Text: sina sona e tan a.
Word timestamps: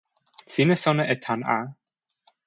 sina 0.53 0.75
sona 0.83 1.03
e 1.13 1.15
tan 1.25 1.41
a. 1.57 1.59